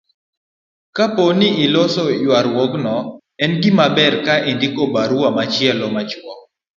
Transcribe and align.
Kapo 0.95 1.25
ni 1.39 1.47
olosni 1.63 2.13
ywaruokno, 2.25 2.95
en 3.43 3.51
gimaber 3.61 4.13
ka 4.25 4.35
indiko 4.51 4.81
barua 4.93 5.29
machielo 5.37 5.85
machuok 5.95 6.39